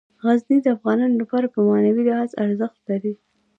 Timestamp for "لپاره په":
1.21-1.59